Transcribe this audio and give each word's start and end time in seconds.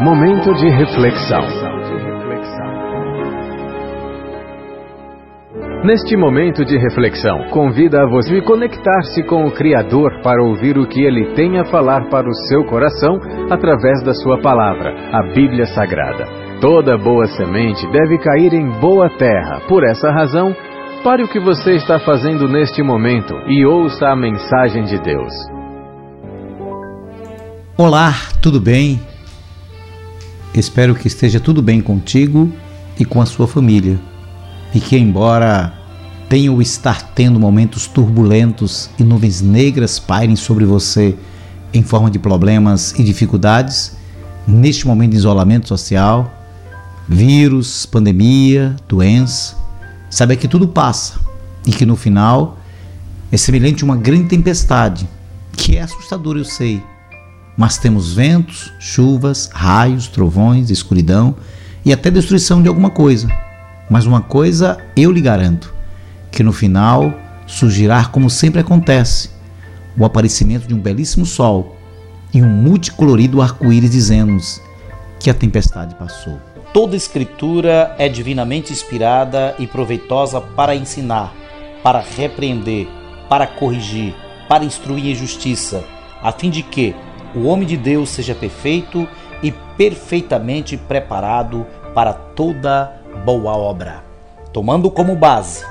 Momento 0.00 0.52
de 0.56 0.68
reflexão. 0.68 1.40
Neste 5.84 6.14
momento 6.18 6.66
de 6.66 6.76
reflexão, 6.76 7.44
convida 7.50 8.02
a 8.02 8.06
você 8.06 8.42
conectar-se 8.42 9.22
com 9.22 9.46
o 9.46 9.52
Criador 9.52 10.20
para 10.22 10.44
ouvir 10.44 10.76
o 10.76 10.86
que 10.86 11.02
ele 11.02 11.32
tem 11.34 11.58
a 11.58 11.64
falar 11.64 12.10
para 12.10 12.28
o 12.28 12.34
seu 12.46 12.64
coração 12.66 13.18
através 13.50 14.02
da 14.04 14.12
sua 14.12 14.38
palavra, 14.42 14.94
a 15.12 15.32
Bíblia 15.32 15.64
Sagrada. 15.64 16.26
Toda 16.60 16.98
boa 16.98 17.26
semente 17.28 17.90
deve 17.90 18.18
cair 18.18 18.52
em 18.52 18.68
boa 18.78 19.08
terra. 19.16 19.62
Por 19.66 19.82
essa 19.82 20.10
razão, 20.10 20.54
pare 21.02 21.22
o 21.22 21.28
que 21.28 21.40
você 21.40 21.72
está 21.72 21.98
fazendo 21.98 22.46
neste 22.46 22.82
momento 22.82 23.34
e 23.48 23.64
ouça 23.64 24.08
a 24.08 24.16
mensagem 24.16 24.84
de 24.84 24.98
Deus. 25.00 25.32
Olá, 27.78 28.12
tudo 28.42 28.60
bem? 28.60 29.00
Espero 30.54 30.94
que 30.94 31.08
esteja 31.08 31.38
tudo 31.38 31.60
bem 31.60 31.80
contigo 31.80 32.50
e 32.98 33.04
com 33.04 33.20
a 33.20 33.26
sua 33.26 33.46
família. 33.46 33.98
E 34.74 34.80
que, 34.80 34.96
embora 34.96 35.72
tenha 36.28 36.52
o 36.52 36.60
estar 36.60 37.12
tendo 37.14 37.38
momentos 37.38 37.86
turbulentos 37.86 38.90
e 38.98 39.04
nuvens 39.04 39.40
negras 39.40 39.98
pairem 39.98 40.34
sobre 40.34 40.64
você 40.64 41.14
em 41.72 41.82
forma 41.82 42.10
de 42.10 42.18
problemas 42.18 42.92
e 42.98 43.04
dificuldades, 43.04 43.96
neste 44.46 44.86
momento 44.86 45.12
de 45.12 45.18
isolamento 45.18 45.68
social, 45.68 46.32
vírus, 47.08 47.86
pandemia, 47.86 48.74
doença, 48.88 49.56
saiba 50.10 50.36
que 50.36 50.48
tudo 50.48 50.66
passa 50.66 51.20
e 51.66 51.70
que 51.70 51.86
no 51.86 51.96
final 51.96 52.58
é 53.30 53.36
semelhante 53.36 53.82
a 53.82 53.86
uma 53.86 53.96
grande 53.96 54.28
tempestade, 54.28 55.08
que 55.52 55.76
é 55.76 55.82
assustador, 55.82 56.36
eu 56.36 56.44
sei 56.44 56.82
mas 57.56 57.78
temos 57.78 58.12
ventos, 58.12 58.72
chuvas, 58.78 59.48
raios, 59.52 60.08
trovões, 60.08 60.70
escuridão 60.70 61.36
e 61.84 61.92
até 61.92 62.10
destruição 62.10 62.60
de 62.62 62.68
alguma 62.68 62.90
coisa. 62.90 63.28
Mas 63.88 64.04
uma 64.04 64.20
coisa 64.20 64.78
eu 64.96 65.10
lhe 65.10 65.20
garanto: 65.20 65.72
que 66.30 66.42
no 66.42 66.52
final 66.52 67.14
surgirá 67.46 68.04
como 68.04 68.28
sempre 68.28 68.60
acontece, 68.60 69.30
o 69.96 70.04
aparecimento 70.04 70.66
de 70.66 70.74
um 70.74 70.80
belíssimo 70.80 71.24
sol 71.24 71.76
e 72.34 72.42
um 72.42 72.48
multicolorido 72.48 73.40
arco-íris 73.40 73.90
dizendo-nos 73.90 74.60
que 75.18 75.30
a 75.30 75.34
tempestade 75.34 75.94
passou. 75.94 76.38
Toda 76.74 76.96
escritura 76.96 77.94
é 77.98 78.08
divinamente 78.08 78.72
inspirada 78.72 79.54
e 79.58 79.66
proveitosa 79.66 80.40
para 80.40 80.74
ensinar, 80.74 81.32
para 81.82 82.00
repreender, 82.00 82.86
para 83.30 83.46
corrigir, 83.46 84.14
para 84.48 84.64
instruir 84.64 85.06
em 85.06 85.14
justiça, 85.14 85.82
a 86.22 86.30
fim 86.32 86.50
de 86.50 86.62
que 86.62 86.94
o 87.36 87.44
homem 87.44 87.68
de 87.68 87.76
Deus 87.76 88.08
seja 88.08 88.34
perfeito 88.34 89.06
e 89.42 89.52
perfeitamente 89.76 90.76
preparado 90.76 91.66
para 91.94 92.14
toda 92.14 92.92
boa 93.24 93.52
obra. 93.52 94.02
Tomando 94.52 94.90
como 94.90 95.14
base 95.14 95.64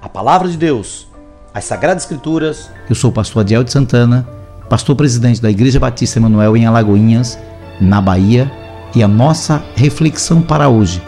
a 0.00 0.08
palavra 0.08 0.48
de 0.48 0.56
Deus, 0.56 1.08
as 1.52 1.64
Sagradas 1.64 2.04
Escrituras. 2.04 2.70
Eu 2.88 2.94
sou 2.94 3.10
o 3.10 3.12
pastor 3.12 3.40
Adiel 3.40 3.64
de 3.64 3.72
Santana, 3.72 4.26
pastor 4.68 4.94
presidente 4.94 5.42
da 5.42 5.50
Igreja 5.50 5.80
Batista 5.80 6.18
Emanuel 6.18 6.56
em 6.56 6.66
Alagoinhas, 6.66 7.38
na 7.80 8.00
Bahia, 8.00 8.50
e 8.94 9.02
a 9.02 9.08
nossa 9.08 9.62
reflexão 9.74 10.40
para 10.40 10.68
hoje. 10.68 11.02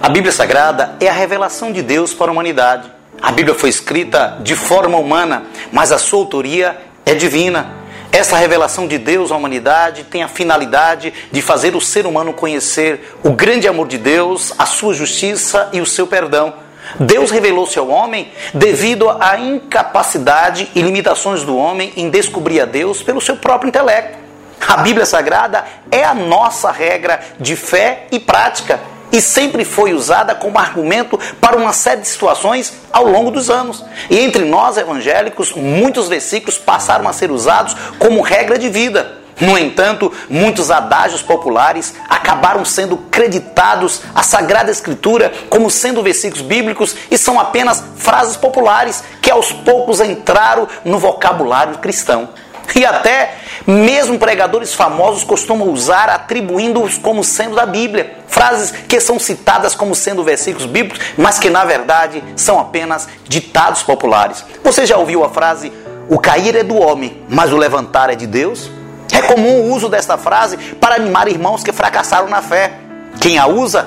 A 0.00 0.08
Bíblia 0.08 0.30
Sagrada 0.32 0.94
é 1.00 1.08
a 1.08 1.12
revelação 1.12 1.72
de 1.72 1.82
Deus 1.82 2.12
para 2.14 2.30
a 2.30 2.32
humanidade. 2.32 2.90
A 3.20 3.32
Bíblia 3.32 3.54
foi 3.54 3.70
escrita 3.70 4.38
de 4.42 4.54
forma 4.54 4.98
humana, 4.98 5.44
mas 5.72 5.90
a 5.90 5.98
sua 5.98 6.20
autoria 6.20 6.76
é 7.06 7.14
divina. 7.14 7.83
Essa 8.14 8.36
revelação 8.36 8.86
de 8.86 8.96
Deus 8.96 9.32
à 9.32 9.36
humanidade 9.36 10.04
tem 10.04 10.22
a 10.22 10.28
finalidade 10.28 11.12
de 11.32 11.42
fazer 11.42 11.74
o 11.74 11.80
ser 11.80 12.06
humano 12.06 12.32
conhecer 12.32 13.12
o 13.24 13.32
grande 13.32 13.66
amor 13.66 13.88
de 13.88 13.98
Deus, 13.98 14.54
a 14.56 14.64
sua 14.66 14.94
justiça 14.94 15.68
e 15.72 15.80
o 15.80 15.84
seu 15.84 16.06
perdão. 16.06 16.54
Deus 17.00 17.32
revelou-se 17.32 17.76
ao 17.76 17.88
homem 17.88 18.30
devido 18.54 19.10
à 19.10 19.36
incapacidade 19.36 20.70
e 20.76 20.80
limitações 20.80 21.42
do 21.42 21.56
homem 21.56 21.92
em 21.96 22.08
descobrir 22.08 22.60
a 22.60 22.64
Deus 22.64 23.02
pelo 23.02 23.20
seu 23.20 23.36
próprio 23.36 23.68
intelecto. 23.68 24.16
A 24.60 24.76
Bíblia 24.76 25.06
Sagrada 25.06 25.64
é 25.90 26.04
a 26.04 26.14
nossa 26.14 26.70
regra 26.70 27.18
de 27.40 27.56
fé 27.56 28.06
e 28.12 28.20
prática 28.20 28.78
e 29.14 29.20
sempre 29.20 29.64
foi 29.64 29.94
usada 29.94 30.34
como 30.34 30.58
argumento 30.58 31.16
para 31.40 31.56
uma 31.56 31.72
série 31.72 32.00
de 32.00 32.08
situações 32.08 32.72
ao 32.92 33.06
longo 33.06 33.30
dos 33.30 33.48
anos. 33.48 33.84
E 34.10 34.18
entre 34.18 34.44
nós 34.44 34.76
evangélicos, 34.76 35.52
muitos 35.52 36.08
versículos 36.08 36.58
passaram 36.58 37.08
a 37.08 37.12
ser 37.12 37.30
usados 37.30 37.76
como 37.96 38.20
regra 38.22 38.58
de 38.58 38.68
vida. 38.68 39.18
No 39.40 39.56
entanto, 39.56 40.12
muitos 40.28 40.68
adágios 40.68 41.22
populares 41.22 41.94
acabaram 42.08 42.64
sendo 42.64 42.96
creditados 42.96 44.02
à 44.12 44.24
Sagrada 44.24 44.72
Escritura 44.72 45.32
como 45.48 45.70
sendo 45.70 46.02
versículos 46.02 46.42
bíblicos 46.42 46.96
e 47.08 47.16
são 47.16 47.38
apenas 47.38 47.84
frases 47.96 48.36
populares 48.36 49.04
que 49.22 49.30
aos 49.30 49.52
poucos 49.52 50.00
entraram 50.00 50.66
no 50.84 50.98
vocabulário 50.98 51.78
cristão. 51.78 52.30
E 52.74 52.84
até 52.84 53.34
mesmo 53.66 54.18
pregadores 54.18 54.74
famosos 54.74 55.24
costumam 55.24 55.68
usar 55.68 56.08
atribuindo-os 56.08 56.98
como 56.98 57.22
sendo 57.22 57.56
da 57.56 57.64
Bíblia. 57.64 58.16
Frases 58.26 58.72
que 58.88 59.00
são 59.00 59.18
citadas 59.18 59.74
como 59.74 59.94
sendo 59.94 60.24
versículos 60.24 60.66
bíblicos, 60.66 61.00
mas 61.16 61.38
que 61.38 61.48
na 61.48 61.64
verdade 61.64 62.22
são 62.36 62.58
apenas 62.58 63.08
ditados 63.28 63.82
populares. 63.82 64.44
Você 64.62 64.84
já 64.86 64.96
ouviu 64.96 65.24
a 65.24 65.30
frase: 65.30 65.72
o 66.08 66.18
cair 66.18 66.56
é 66.56 66.62
do 66.62 66.76
homem, 66.76 67.22
mas 67.28 67.52
o 67.52 67.56
levantar 67.56 68.10
é 68.10 68.14
de 68.14 68.26
Deus? 68.26 68.70
É 69.12 69.22
comum 69.22 69.62
o 69.62 69.74
uso 69.74 69.88
desta 69.88 70.18
frase 70.18 70.56
para 70.56 70.96
animar 70.96 71.28
irmãos 71.28 71.62
que 71.62 71.72
fracassaram 71.72 72.28
na 72.28 72.42
fé. 72.42 72.72
Quem 73.20 73.38
a 73.38 73.46
usa 73.46 73.86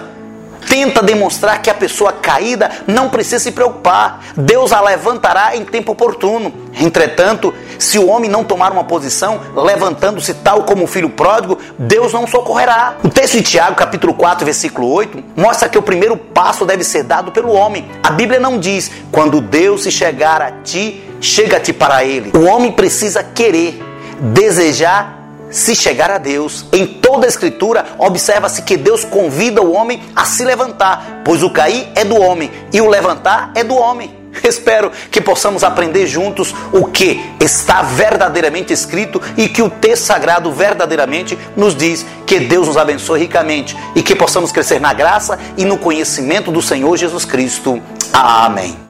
tenta 0.68 1.02
demonstrar 1.02 1.62
que 1.62 1.70
a 1.70 1.74
pessoa 1.74 2.14
caída 2.14 2.70
não 2.88 3.10
precisa 3.10 3.40
se 3.40 3.52
preocupar. 3.52 4.22
Deus 4.36 4.72
a 4.72 4.82
levantará 4.82 5.56
em 5.56 5.66
tempo 5.66 5.92
oportuno. 5.92 6.54
Entretanto, 6.80 7.54
se 7.80 8.00
o 8.00 8.08
homem 8.08 8.30
não 8.30 8.44
tomar 8.44 8.72
uma 8.72 8.84
posição, 8.84 9.40
levantando-se 9.56 10.34
tal 10.36 10.64
como 10.64 10.84
o 10.84 10.88
filho 10.88 11.10
pródigo, 11.10 11.58
Deus 11.78 12.14
não 12.14 12.28
socorrerá. 12.28 12.96
O 13.04 13.10
texto 13.10 13.38
de 13.38 13.44
Tiago, 13.44 13.76
capítulo 13.76 14.14
4, 14.14 14.46
versículo 14.46 14.90
8, 14.90 15.24
mostra 15.36 15.70
que 15.70 15.78
o 15.78 15.82
primeiro 15.82 16.18
passo 16.18 16.66
deve 16.66 16.84
ser 16.84 17.04
dado 17.04 17.32
pelo 17.32 17.52
homem. 17.52 17.90
A 18.04 18.12
Bíblia 18.12 18.40
não 18.40 18.60
diz: 18.60 18.92
quando 19.12 19.42
Deus 19.42 19.84
se 19.84 19.92
chegar 19.92 20.42
a 20.42 20.52
ti, 20.64 21.04
chega-te 21.22 21.74
para 21.74 22.04
ele. 22.04 22.32
O 22.36 22.46
homem 22.46 22.72
precisa 22.72 23.24
querer, 23.24 23.82
desejar 24.20 25.18
se 25.50 25.76
chegar 25.76 26.12
a 26.12 26.18
Deus. 26.18 26.66
Em 26.72 26.86
toda 26.86 27.26
a 27.26 27.30
Escritura, 27.30 27.86
observa-se 27.98 28.62
que 28.62 28.78
Deus 28.78 29.04
convida 29.04 29.62
o 29.62 29.72
homem 29.72 30.02
a 30.16 30.26
se 30.26 30.44
levantar, 30.44 31.22
pois 31.24 31.44
o 31.44 31.50
cair 31.50 31.88
é 31.96 32.04
do 32.04 32.20
homem 32.20 32.52
e 32.74 32.82
o 32.82 32.90
levantar 32.90 33.52
é 33.56 33.64
do 33.64 33.76
homem. 33.76 34.17
Espero 34.44 34.92
que 35.12 35.22
possamos 35.22 35.64
aprender 35.64 36.06
juntos 36.08 36.54
o 36.72 36.86
que 36.86 37.20
está 37.40 37.82
verdadeiramente 37.82 38.74
escrito 38.74 39.22
e 39.36 39.50
que 39.50 39.62
o 39.62 39.70
texto 39.70 40.06
sagrado 40.06 40.52
verdadeiramente 40.52 41.38
nos 41.56 41.76
diz. 41.76 42.06
Que 42.26 42.40
Deus 42.40 42.68
nos 42.68 42.78
abençoe 42.78 43.20
ricamente 43.20 43.76
e 43.96 44.04
que 44.04 44.16
possamos 44.16 44.52
crescer 44.52 44.80
na 44.80 44.94
graça 44.94 45.40
e 45.58 45.66
no 45.66 45.78
conhecimento 45.78 46.52
do 46.52 46.62
Senhor 46.62 46.96
Jesus 46.98 47.26
Cristo. 47.26 47.82
Amém. 48.14 48.88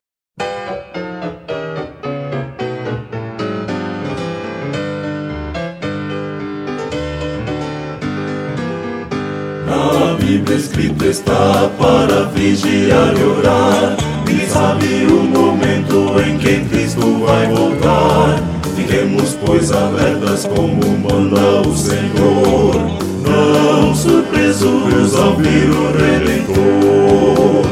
Bíblia 10.28 10.58
escrito 10.58 11.06
está 11.06 11.70
para 11.80 12.26
vigiar 12.26 13.18
e 13.18 13.24
orar. 13.24 14.17
E 14.38 14.48
sabe 14.48 15.08
o 15.10 15.24
momento 15.24 16.14
em 16.20 16.38
que 16.38 16.60
Cristo 16.70 17.26
vai 17.26 17.48
voltar. 17.48 18.40
Fiquemos, 18.76 19.36
pois, 19.44 19.72
alertas 19.72 20.46
como 20.46 20.80
manda 21.00 21.68
o 21.68 21.76
Senhor. 21.76 22.76
Não 23.26 23.96
surpresos 23.96 25.16
ao 25.16 25.36
vir 25.38 25.70
o 25.72 25.92
Redentor. 25.98 27.66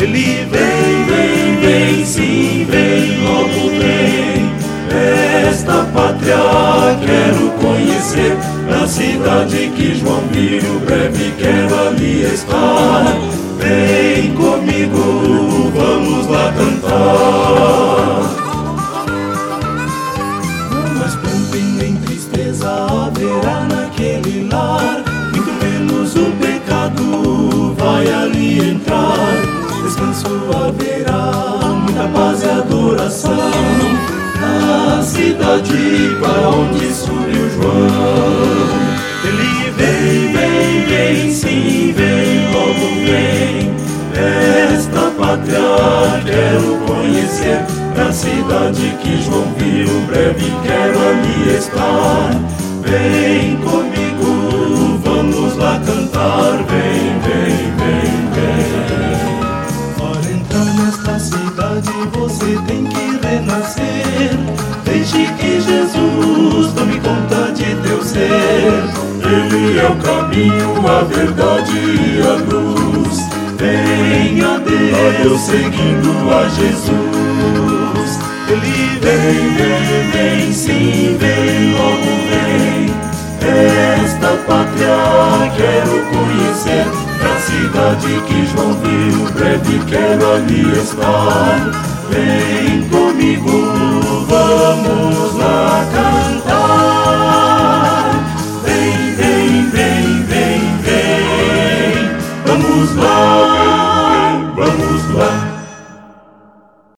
Ele 0.00 0.44
vem, 0.50 1.04
vem, 1.06 1.56
vem, 1.60 2.04
sim, 2.04 2.66
vem, 2.68 3.22
logo 3.22 3.70
vem. 3.78 4.52
Esta 5.48 5.84
pátria 5.94 6.36
quero 7.00 7.50
conhecer 7.60 8.36
na 8.68 8.88
cidade 8.88 9.70
que 9.76 9.94
João 9.94 10.22
viu, 10.32 10.80
breve 10.80 11.32
quero 11.38 11.88
ali 11.88 12.22
estar. 12.24 13.47
chuva 30.48 30.72
virá, 30.72 31.74
muita 31.74 32.08
paz 32.08 32.42
e 32.42 32.48
adoração 32.48 33.32
na 34.40 35.02
cidade 35.02 36.16
para 36.20 36.48
onde 36.48 36.92
subiu 36.92 37.50
João. 37.50 38.88
Ele 39.24 39.70
vem, 39.72 40.32
vem, 40.32 40.86
vem, 40.86 41.30
sim, 41.30 41.92
vem, 41.94 42.50
logo 42.52 42.88
vem. 43.04 43.74
Esta 44.74 45.10
pátria 45.18 46.22
quero 46.24 46.78
conhecer, 46.86 47.64
na 47.94 48.12
cidade 48.12 48.96
que 49.02 49.22
João 49.22 49.52
viu, 49.58 50.00
breve 50.06 50.52
quero 50.62 50.98
ali 51.08 51.56
estar. 51.56 52.30
Vem 52.82 53.56
você 61.82 62.58
tem 62.66 62.84
que 62.84 63.26
renascer. 63.26 64.30
Deixe 64.84 65.26
que 65.34 65.60
Jesus 65.60 66.72
tome 66.72 67.00
conta 67.00 67.52
de 67.52 67.74
teu 67.76 68.02
ser. 68.02 68.82
Ele 69.22 69.78
é 69.78 69.86
o 69.86 69.96
caminho, 69.96 70.88
a 70.88 71.02
verdade 71.04 71.78
e 71.78 72.20
a 72.22 72.34
luz. 72.52 73.18
Venha 73.56 74.54
a 74.54 74.58
Deus 74.58 75.40
seguindo 75.40 76.10
a 76.32 76.48
Jesus. 76.48 78.18
Ele 78.48 78.98
vem, 79.00 79.54
vem, 79.54 80.10
vem, 80.12 80.52
sim, 80.52 81.16
vem, 81.18 81.72
logo 81.74 82.12
vem. 82.30 82.88
Esta 84.04 84.28
pátria 84.46 85.52
quero 85.56 86.06
conhecer. 86.06 86.37
Cidade 87.98 88.20
que 88.26 88.46
João 88.46 88.74
viu, 88.74 89.24
breve 89.32 89.80
quero 89.86 90.32
ali 90.32 90.72
estar. 90.78 91.70
Vem 92.10 92.88
comigo, 92.88 93.50
vamos 94.28 94.97